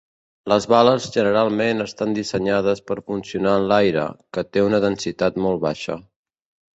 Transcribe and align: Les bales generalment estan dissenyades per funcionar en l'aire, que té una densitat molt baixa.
Les 0.51 0.65
bales 0.71 1.03
generalment 1.15 1.83
estan 1.83 2.15
dissenyades 2.19 2.81
per 2.91 2.97
funcionar 3.11 3.53
en 3.59 3.67
l'aire, 3.73 4.07
que 4.39 4.45
té 4.57 4.65
una 4.69 4.81
densitat 4.87 5.39
molt 5.45 5.63
baixa. 5.67 5.99